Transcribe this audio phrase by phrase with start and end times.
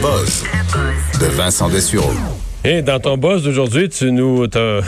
[0.00, 0.44] buzz
[1.20, 2.12] de Vincent Dessureau.
[2.64, 4.80] Et dans ton buzz d'aujourd'hui, tu nous, t'as-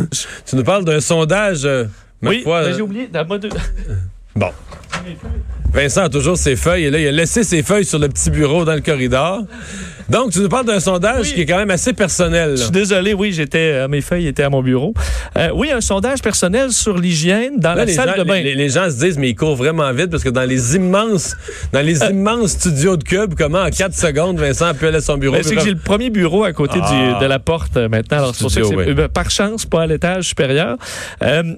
[0.46, 1.64] tu nous parles d'un sondage.
[1.64, 1.84] euh,
[2.22, 3.08] ma Oui, foi, euh, j'ai oublié.
[4.36, 4.50] Bon.
[5.72, 8.30] Vincent a toujours ses feuilles et là, il a laissé ses feuilles sur le petit
[8.30, 9.40] bureau dans le corridor.
[10.08, 11.32] Donc, tu nous parles d'un sondage Oui.
[11.34, 12.50] qui est quand même assez personnel.
[12.50, 12.56] là.
[12.56, 14.92] Je suis désolé, oui, j'étais, euh, mes feuilles étaient à mon bureau.
[15.38, 18.40] Euh, oui, un sondage personnel sur l'hygiène dans Là, la les, salle gens, de bain.
[18.40, 21.34] les- les gens se disent, mais il court vraiment vite parce que dans les immenses,
[21.72, 22.10] dans les Euh.
[22.10, 25.36] immenses studios de Cube, comment en 4 secondes, Vincent a pu aller à son bureau?
[25.36, 27.14] Ben, c'est que j'ai le premier bureau à côté Ah.
[27.18, 28.18] du- de la porte euh, maintenant.
[28.18, 28.94] Alors, pour Studio, oui.
[29.12, 30.76] par chance, pas à l'étage supérieur.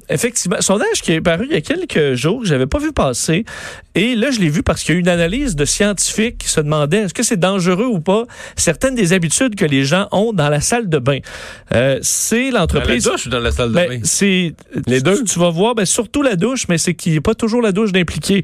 [0.08, 3.25] Effectivement, sondage qui est paru il y a quelques jours, que j'avais pas vu passer.
[3.94, 6.48] Et là, je l'ai vu parce qu'il y a eu une analyse de scientifiques qui
[6.48, 8.24] se demandaient est-ce que c'est dangereux ou pas?
[8.56, 11.18] Certaines des habitudes que les gens ont dans la salle de bain.
[11.74, 13.04] Euh, c'est Dans la l'entreprise.
[13.04, 14.00] douche ou dans la salle de Ben, bain?
[14.04, 14.54] c'est
[14.86, 15.24] Les tu- deux?
[15.24, 17.72] Tu, vas voir, ben, surtout la douche, mais c'est qu'il n'y a pas toujours la
[17.72, 18.42] douche d'impliqué.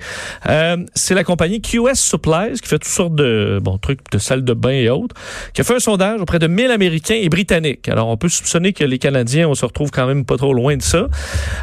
[0.49, 4.45] Euh, c'est la compagnie QS Supplies qui fait toutes sortes de bon trucs de salle
[4.45, 5.15] de bain et autres,
[5.53, 7.89] qui a fait un sondage auprès de 1000 Américains et Britanniques.
[7.89, 10.77] Alors on peut soupçonner que les Canadiens, on se retrouve quand même pas trop loin
[10.77, 11.09] de ça.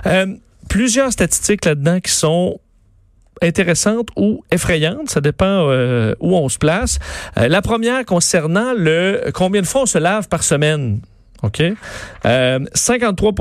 [0.05, 0.27] Euh,
[0.69, 2.59] plusieurs statistiques là-dedans qui sont
[3.41, 6.99] intéressantes ou effrayantes, ça dépend euh, où on se place.
[7.37, 10.99] Euh, la première concernant le combien de fois on se lave par semaine.
[11.43, 11.61] OK?
[12.25, 13.33] Euh, 53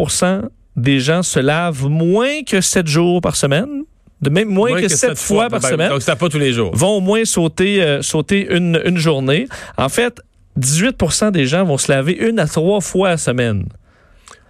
[0.77, 3.83] des gens se lavent moins que 7 jours par semaine,
[4.21, 6.53] de même moins, que, 7 sept fois, par Ben, semaine, Donc, c'est pas tous les
[6.53, 6.75] jours.
[6.75, 9.49] vont au moins sauter, euh, sauter une, une journée.
[9.77, 10.21] En fait,
[10.59, 13.67] 18% des gens vont se laver une à trois fois à semaine.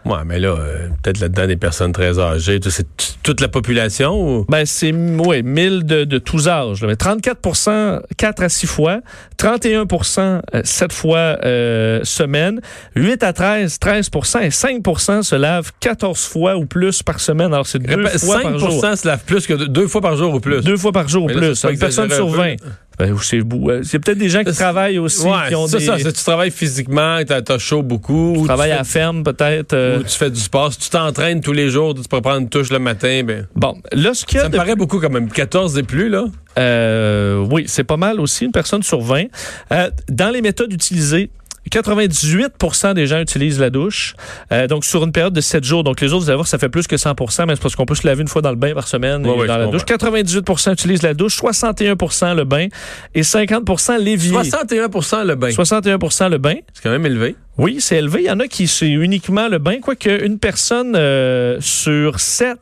[0.08, 2.58] Ouais, mais là, euh, peut-être là-dedans des personnes très âgées.
[2.68, 2.86] C'est
[3.22, 4.46] toute la population ou?
[4.48, 6.80] Ben, c'est ouais, 1000 de, de tous âges.
[6.80, 6.88] là.
[6.88, 9.00] Mais 34% 4 à 6 fois,
[9.38, 12.60] 31% euh, 7 fois euh, semaine,
[12.96, 17.52] 8 à 13, 13 et 5% se lavent 14 fois ou plus par semaine.
[17.52, 18.82] Alors, c'est deux fois par jour.
[18.82, 20.62] 5% se lavent plus que deux, deux fois par jour ou plus?
[20.62, 21.64] Deux fois par jour ou là, plus.
[21.64, 22.56] Une personne sur un 20.
[22.56, 22.68] peu.
[22.98, 23.12] Ben.
[23.14, 25.80] Euh, C'est peut-être des gens qui travaillent aussi, ouais, qui ont des...
[25.80, 25.96] ça.
[25.98, 28.32] Tu travailles physiquement, t'as as chaud beaucoup.
[28.36, 29.72] ou tu travaillent fais- à la ferme, peut-être.
[29.72, 30.72] euh, ou tu fais du sport.
[30.72, 33.46] Si tu t'entraînes tous les jours, tu peux prendre une touche le matin, ben.
[33.54, 35.28] Bon, là, ce qu'il Ça me paraît beaucoup quand même.
[35.30, 36.24] 14 et plus, là.
[36.58, 39.26] Euh, oui, c'est pas mal aussi, une personne sur 20.
[39.72, 41.30] Euh, dans les méthodes utilisées,
[41.68, 44.14] 98% des gens utilisent la douche.
[44.52, 45.84] Euh, donc, sur une période de 7 jours.
[45.84, 47.86] Donc, les autres, vous allez voir, ça fait plus que 100% mais c'est parce qu'on
[47.86, 49.66] peut se laver une fois dans le bain par semaine Ouais, et ouais, dans la
[49.66, 49.82] douche.
[49.82, 52.66] 98% utilisent la douche, 61% le bain
[53.14, 53.68] et 50
[54.00, 54.36] l'évier.
[54.36, 55.48] 61% le bain.
[55.48, 56.54] 61% le bain.
[56.72, 57.36] C'est quand même élevé.
[57.56, 58.20] Oui, c'est élevé.
[58.22, 62.56] Il y en a qui c'est uniquement le bain, quoique une personne euh, sur 7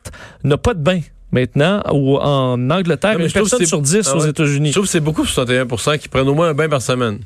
[0.45, 1.00] n'a pas de bain.
[1.33, 4.21] Maintenant, ou en Angleterre, Non, mais une personne sur 10 Ah aux.
[4.27, 4.69] États-Unis.
[4.69, 7.19] Je trouve que c'est beaucoup, 61 qui prennent au moins un bain par semaine.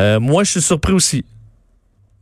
[0.00, 1.24] Euh, moi, je suis surpris aussi.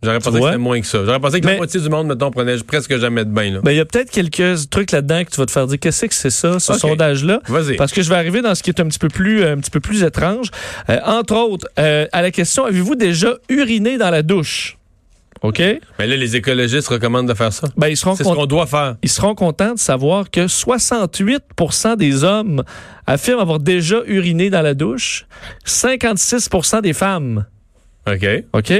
[0.03, 1.05] J'aurais pensé que c'était moins que ça.
[1.05, 3.61] J'aurais pensé que Mais- la moitié du monde, mettons, prenait presque jamais de bain, là.
[3.63, 6.07] Ben, il y a peut-être quelques trucs là-dedans que tu vas te faire dire qu'est-ce
[6.07, 7.41] que c'est ça, ce sondage-là?
[7.49, 7.77] Vas-y.
[7.77, 9.71] Parce que je vais arriver dans ce qui est un petit peu plus, un petit
[9.71, 10.49] peu plus étrange.
[10.91, 14.77] Euh, entre autres, euh, à la question avez-vous déjà uriné dans la douche?
[15.43, 15.61] Ok?
[15.99, 17.69] Mais là, les écologistes recommandent de faire ça.
[17.77, 18.97] Ben ils seront C'est ce qu'on doit faire.
[19.03, 22.63] ils seront contents de savoir que 68% des hommes
[23.07, 25.27] affirment avoir déjà uriné dans la douche,
[25.65, 27.47] 56% des femmes.
[28.07, 28.27] OK.
[28.53, 28.73] OK?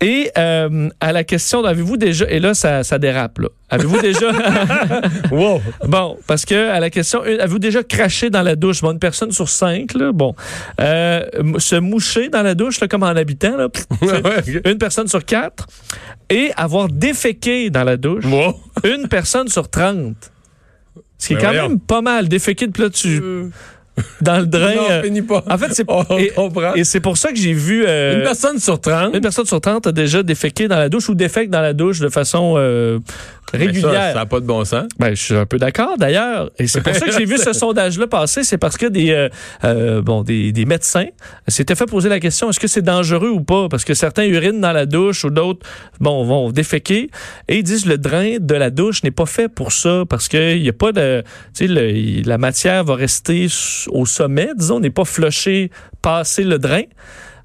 [0.00, 2.24] Et euh, à la question, avez-vous déjà...
[2.28, 3.48] Et là, ça, ça dérape, là.
[3.68, 4.30] Avez-vous déjà...
[5.30, 5.60] Wow.
[5.86, 8.80] bon, parce que à la question, avez-vous déjà craché dans la douche?
[8.80, 10.34] Bon, une personne sur cinq, là, bon.
[10.80, 11.24] Euh,
[11.58, 13.86] se moucher dans la douche, là, comme en habitant, là, pff,
[14.64, 15.66] une personne sur quatre.
[16.30, 18.24] Et avoir déféqué dans la douche.
[18.24, 18.54] Wow.
[18.84, 20.14] une personne sur 30.
[21.18, 21.68] Ce qui est Ben quand voyons.
[21.70, 22.28] même pas mal.
[22.28, 23.50] Déféqué, puis là, tu...
[24.20, 24.74] Dans le drain...
[24.74, 25.44] Non, euh, finis pas.
[25.48, 25.84] en fait, c'est...
[26.36, 27.84] On et, c'est pour ça que j'ai vu...
[27.86, 29.14] euh, Une personne sur 30.
[29.14, 32.00] une personne sur 30 a déjà déféqué dans la douche ou défèque dans la douche
[32.00, 32.98] de façon euh,
[33.52, 34.12] régulière.
[34.12, 34.86] Ça n'a pas de bon sens.
[34.98, 36.50] Ben, je suis un peu d'accord d'ailleurs.
[36.58, 38.44] Et c'est pour ça que j'ai vu ce sondage-là passer.
[38.44, 39.28] C'est parce que des, euh,
[39.64, 41.06] euh, bon, des, des médecins
[41.46, 43.68] s'étaient fait poser la question est-ce que c'est dangereux ou pas?
[43.68, 45.66] Parce que certains urinent dans la douche ou d'autres
[46.00, 47.10] bon, vont déféquer.
[47.48, 50.62] Et ils disent le drain de la douche n'est pas fait pour ça parce qu'il
[50.62, 51.22] n'y a pas de.
[51.54, 53.46] Tu sais, la matière va rester
[53.88, 55.70] au sommet, disons, n'est pas flushée,
[56.02, 56.82] passer le drain.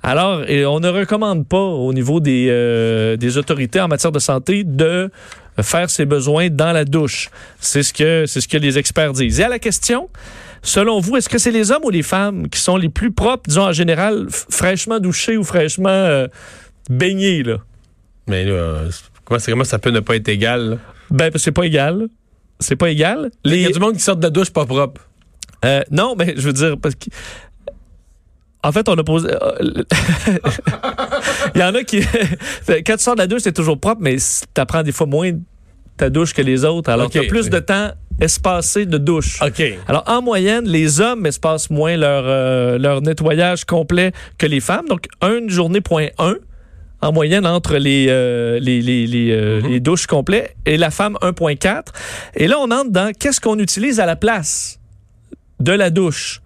[0.06, 4.20] Alors, et on ne recommande pas au niveau des, euh, des autorités en matière de
[4.20, 5.10] santé de
[5.62, 7.30] faire ses besoins dans la douche.
[7.60, 9.40] C'est ce que c'est ce que les experts disent.
[9.40, 10.10] Et à la question,
[10.62, 13.44] selon vous, est-ce que c'est les hommes ou les femmes qui sont les plus propres,
[13.48, 16.28] disons en général, fraîchement douchés ou fraîchement euh,
[16.90, 17.58] baignés là?
[18.28, 18.84] Mais là,
[19.26, 20.70] comment, comment ça peut ne pas être égal?
[20.72, 20.78] là?
[21.12, 22.08] Ben c'est pas égal.
[22.60, 23.30] C'est pas égal.
[23.44, 25.02] Il y a du monde qui sort de la douche pas propre.
[25.66, 27.06] euh, non, mais je veux dire parce que
[28.64, 29.30] en fait, on a posé.
[29.30, 29.84] euh,
[31.56, 32.02] Il y en a qui.
[32.68, 35.32] Quand tu sors de la douche, c'est toujours propre, mais tu apprends des fois moins
[35.98, 36.90] ta douche que les autres.
[36.90, 37.12] Alors, Ok.
[37.12, 39.40] tu as plus de temps espacés de douche.
[39.42, 39.62] OK.
[39.88, 44.88] Alors, en moyenne, les hommes espacent moins leur, euh, leur nettoyage complet que les femmes.
[44.88, 46.36] Donc, une journée point un
[47.02, 51.18] en moyenne entre les, euh, les, les, les, euh, les douches complets et la femme
[51.22, 51.88] 1.4.
[52.36, 54.80] Et là, on entre dans qu'est-ce qu'on utilise à la place
[55.60, 56.42] de la douche.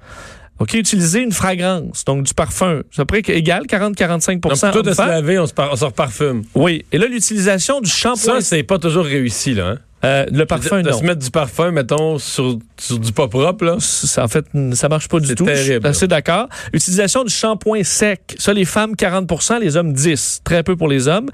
[0.59, 2.81] OK, utiliser une fragrance, donc du parfum.
[2.92, 5.75] C'est à peu près égal, 40-45% Donc, plutôt de se laver, on se, par- on
[5.75, 6.44] se reparfume.
[6.56, 6.83] Oui.
[6.92, 9.68] Et là, l'utilisation du shampoing, Ça, c'est pas toujours réussi, là.
[9.68, 9.77] Hein?
[10.06, 11.00] euh, le parfum, de, de non.
[11.00, 13.75] se mettre du parfum, mettons, sur, sur du pas propre, là.
[13.80, 15.45] Ça, en fait, ça marche pas du C'est tout.
[15.45, 15.54] là.
[15.83, 16.48] assez d'accord.
[16.74, 18.36] Utilisation du shampoing sec.
[18.39, 21.30] Ça, les femmes, 40% les hommes, 10 Très peu pour les hommes.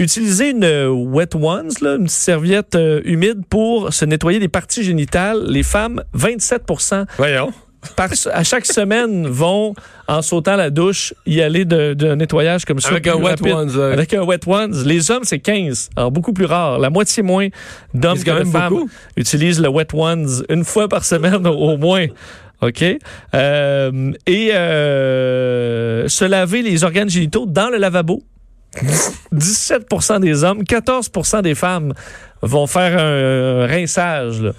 [0.00, 4.82] Utiliser une euh, wet ones, là, une serviette euh, humide pour se nettoyer les parties
[4.84, 5.44] génitales.
[5.48, 7.52] Les femmes, 27% Voyons.
[7.96, 9.74] Par, à chaque semaine vont,
[10.08, 12.90] en sautant la douche, y aller de- d'un nettoyage comme ça.
[12.90, 13.92] Avec un wet ones, euh.
[13.92, 14.74] Avec un wet ones.
[14.84, 15.90] Les hommes, c'est 15.
[15.96, 16.78] Alors, beaucoup plus rare.
[16.78, 17.48] La moitié moins
[17.94, 18.90] d'hommes que de femmes beaucoup.
[19.16, 22.06] utilisent le wet ones une fois par semaine au, moins.
[22.60, 22.84] OK?
[23.34, 28.22] Euh, et euh, se laver les organes génitaux dans le lavabo.
[29.34, 31.94] 17% des hommes, 14% des femmes
[32.42, 34.42] vont faire un, rinçage.
[34.42, 34.52] là.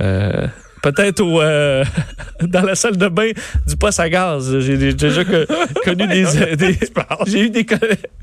[0.00, 0.46] Euh,
[0.92, 1.84] Peut-être au, euh,
[2.42, 3.30] dans la salle de bain
[3.66, 4.58] du poste à gaz.
[4.60, 5.46] J'ai déjà que-
[5.84, 6.24] connu des...
[6.56, 6.78] des-
[7.26, 7.66] j'ai eu des,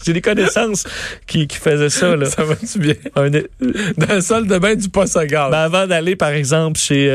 [0.05, 0.85] j'ai des connaissances
[1.27, 2.15] qui, qui faisaient ça.
[2.15, 2.25] Là.
[2.25, 2.93] Ça va-tu bien?
[3.15, 5.51] Un- Dans la salle de bain du poste à gaz.
[5.51, 7.09] ben, avant d'aller, par exemple, chez,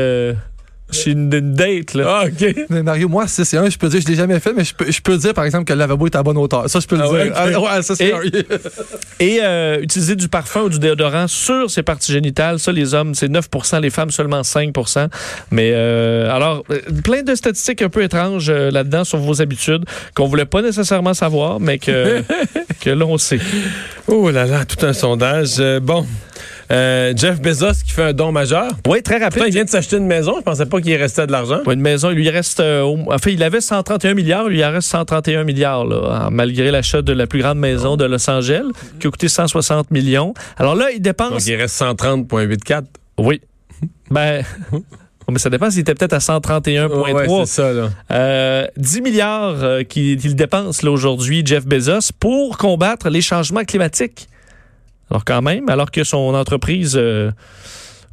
[0.91, 2.21] chez une, une date, là.
[2.21, 2.55] Ah, OK.
[2.69, 4.73] Mais Mario, moi, 6 et 1, je peux dire, je l'ai jamais fait, mais je
[4.73, 6.69] peux, je peux dire, par exemple, que le lavabo est à bonne hauteur.
[6.69, 7.33] Ça, je peux le Ah dire.
[7.35, 8.45] Ah, ouais, ça, c'est Et-.
[9.19, 13.13] Et euh, utiliser du parfum ou du déodorant sur ses parties génitales, ça, les hommes,
[13.15, 15.07] c'est 9% les femmes, seulement 5%
[15.51, 19.83] Mais euh, alors, euh, plein de statistiques un peu étranges euh, là-dedans sur vos habitudes
[20.15, 22.23] qu'on voulait pas nécessairement savoir, mais que,
[22.81, 23.39] que là, on sait.
[24.07, 25.55] Oh là là, tout un sondage.
[25.59, 26.05] Euh, bon.
[26.71, 28.67] Euh, Jeff Bezos qui fait un don majeur.
[28.87, 29.53] Oui, très Pourtant, il rapide.
[29.53, 30.35] vient de s'acheter une maison.
[30.37, 31.61] Je pensais pas qu'il restait de l'argent.
[31.69, 32.59] Une maison, il lui reste.
[32.59, 36.27] euh, au- en fait, il avait 131 milliards, il lui en reste 131 milliards, là,
[36.27, 38.65] en- malgré l'achat de la plus grande maison de Los Angeles,
[38.99, 40.33] qui a coûté 160 millions.
[40.57, 41.31] Alors là, il dépense.
[41.31, 42.83] Donc, il reste 130,84.
[43.17, 43.41] Oui.
[44.11, 44.43] Ben.
[45.31, 47.13] Mais ça dépend s'il était peut-être à 131,3.
[47.13, 47.89] Ouais, c'est ça, là.
[48.11, 53.63] Euh, 10 milliards euh, qu'il qu'il dépense là, aujourd'hui, Jeff Bezos, pour combattre les changements
[53.63, 54.27] climatiques.
[55.09, 57.31] Alors quand même, alors que son entreprise euh,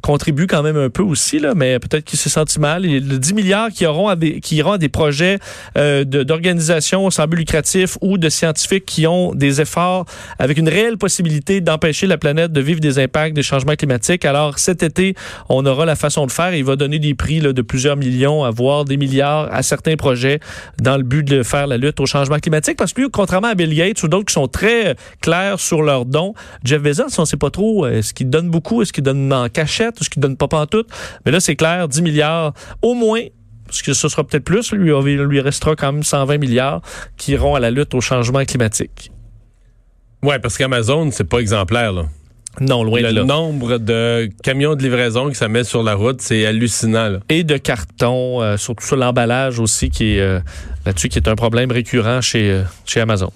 [0.01, 2.85] contribue quand même un peu aussi, là, mais peut-être qu'il s'est senti mal.
[2.85, 5.39] A le 10 milliards qui, auront à des, iront à des projets
[5.77, 10.05] euh, d'organisations sans but lucratif ou de scientifiques qui ont des efforts
[10.39, 14.25] avec une réelle possibilité d'empêcher la planète de vivre des impacts des changements climatiques.
[14.25, 15.15] Alors cet été,
[15.49, 16.53] on aura la façon de faire.
[16.53, 20.39] Il va donner des prix de plusieurs millions, voire des milliards à certains projets
[20.79, 22.77] dans le but de faire la lutte au changement climatique.
[22.77, 26.05] Parce que lui, contrairement à Bill Gates ou d'autres qui sont très clairs sur leurs
[26.05, 26.33] dons,
[26.63, 29.31] Jeff Bezos, on ne sait pas trop, euh, est-ce qu'il donne beaucoup, est-ce qu'il donne
[29.33, 29.49] en
[29.87, 30.87] cachette, est-ce qu'il donne pas pantoute.
[31.25, 33.21] Mais là, c'est clair, 10 milliards au moins
[33.65, 36.81] parce que ce sera peut-être plus, lui, il lui restera quand même 120 milliards
[37.17, 39.11] qui iront à la lutte au changement climatique.
[40.23, 42.05] Ouais, parce qu'Amazon, c'est pas exemplaire, là.
[42.59, 43.23] Non, loin de Le là.
[43.23, 47.19] nombre de camions de livraison que ça met sur la route, c'est hallucinant, là.
[47.29, 50.39] Et de carton, euh, surtout sur l'emballage aussi, qui est euh,
[50.85, 53.31] là-dessus, qui est un problème récurrent chez, euh, chez Amazon.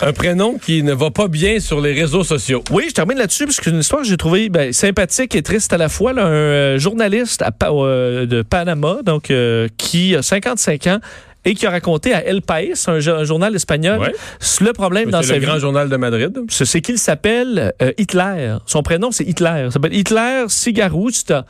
[0.00, 2.64] Un prénom qui ne va pas bien sur les réseaux sociaux.
[2.72, 5.42] Oui, je termine là-dessus parce que c'est une histoire que j'ai trouvée ben, sympathique et
[5.42, 6.12] triste à la fois.
[6.12, 6.24] là.
[6.26, 10.98] un euh, journaliste à euh, de Panama, donc euh, qui a 55 ans
[11.44, 14.12] et qui a raconté à El País, un, jo- un journal espagnol, Ouais.
[14.60, 15.46] le problème dans C'est sa le vie.
[15.46, 16.36] grand journal de Madrid.
[16.48, 18.56] C'est c'est qu'il s'appelle Hitler.
[18.66, 19.64] Son prénom, c'est Hitler.
[19.66, 21.46] Il s'appelle Hitler Sigarusta.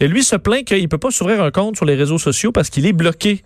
[0.00, 2.68] Et lui se plaint qu'il peut pas s'ouvrir un compte sur les réseaux sociaux parce
[2.68, 3.42] qu'il est bloqué.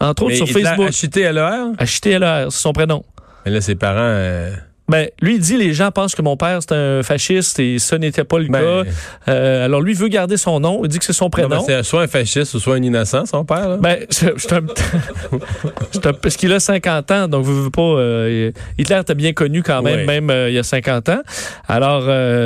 [0.00, 1.24] Entre autres Mais sur Hitler Facebook.
[1.24, 1.68] à l'heure.
[1.80, 3.02] HTLR, c'est son prénom.
[3.48, 3.96] Mais là, ses parents.
[4.00, 4.50] euh,
[4.90, 7.98] Ben, lui, il dit les gens pensent que mon père, c'est un fasciste et ça
[7.98, 8.90] n'était pas le ben, cas.
[9.28, 10.80] Euh, alors, lui, veut garder son nom.
[10.84, 11.60] Il dit que c'est son prénom.
[11.66, 13.68] c'est soit un fasciste ou soit un innocent, son père.
[13.68, 13.76] Là.
[13.78, 17.82] Ben, suis un- parce qu'il a 50 ans, donc vous veux pas.
[17.82, 21.20] euh, Hitler était bien connu quand même, même euh, il y a 50 ans.
[21.66, 22.04] Alors,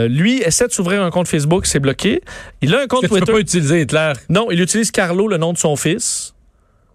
[0.08, 2.22] lui essaie de s'ouvrir un compte Facebook, c'est bloqué.
[2.60, 3.32] Il a un compte tu peux Twitter.
[3.32, 4.12] pas utiliser Hitler?
[4.28, 6.34] Non, il utilise Carlo, le nom de son fils,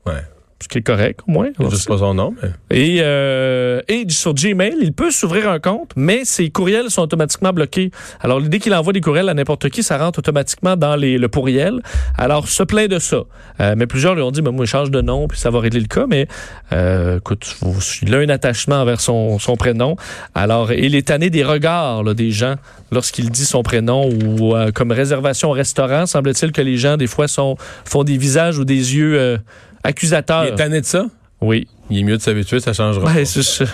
[0.05, 0.13] Ouais.
[0.59, 1.49] Ce qui est correct, au moins.
[1.59, 2.49] Je sais pas son nom, mais.
[2.75, 7.53] Et, euh, et sur Gmail, il peut s'ouvrir un compte, mais ses courriels sont automatiquement
[7.53, 7.91] bloqués.
[8.21, 11.27] Alors, dès qu'il envoie des courriels à n'importe qui, ça rentre automatiquement dans les, le
[11.27, 11.81] pourriel.
[12.17, 13.23] Alors, se plaint de ça.
[13.59, 15.59] Euh, mais plusieurs lui ont dit, ben, moi, il change de nom, puis ça va
[15.59, 16.05] régler le cas.
[16.07, 16.27] Mais,
[16.73, 17.55] euh, écoute,
[18.01, 19.95] il a un attachement envers son, son prénom.
[20.33, 22.55] Alors, il est tanné des regards là, des gens
[22.91, 26.07] lorsqu'il dit son prénom ou euh, comme réservation au restaurant.
[26.07, 29.39] Semble-t-il que les gens, des fois, sont, font des visages ou des yeux
[29.88, 30.46] accusateurs.
[30.46, 31.06] Il est tanné de ça?
[31.41, 31.67] Oui.
[31.89, 33.13] Il est mieux de s'habituer, ça changera.
[33.13, 33.65] Ouais, c'est ça.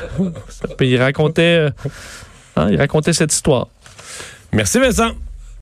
[0.77, 1.69] Puis il racontait, euh,
[2.55, 3.67] hein, il racontait cette histoire.
[4.51, 5.11] Merci, Vincent.